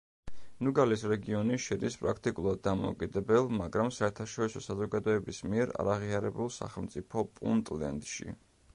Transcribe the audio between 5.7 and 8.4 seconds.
არაღიარებულ სახელმწიფო პუნტლენდში.